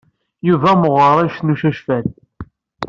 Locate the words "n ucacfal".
1.43-2.05